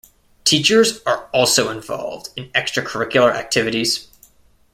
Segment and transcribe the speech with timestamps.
[0.45, 4.07] Teachers are also involved in extracurricular activities.